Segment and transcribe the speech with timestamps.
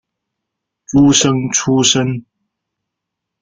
[0.87, 2.25] 诸生出身。